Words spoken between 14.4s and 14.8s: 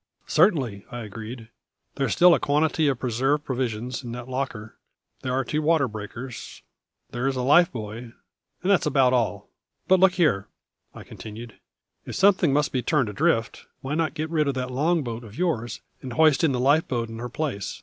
of that